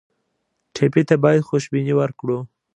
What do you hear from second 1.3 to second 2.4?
خوشبیني ورکړو.